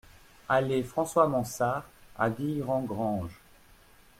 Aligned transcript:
Allée 0.49 0.81
François 0.81 1.27
Mansard 1.27 1.83
à 2.17 2.27
Guilherand-Granges 2.31 3.39